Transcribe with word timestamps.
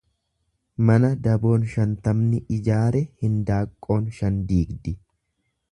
Mana 0.89 1.11
daboon 1.27 1.67
shantamni 1.73 2.41
ijaare 2.59 3.05
hindaaqqoon 3.27 4.13
shan 4.19 4.45
diigdi. 4.53 5.01